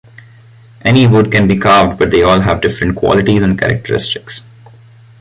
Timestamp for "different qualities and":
2.61-3.55